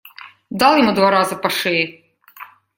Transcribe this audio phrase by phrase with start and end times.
[0.49, 2.03] Дал ему два раза по шее.